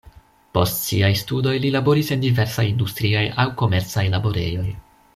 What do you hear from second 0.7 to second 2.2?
siaj studoj li laboris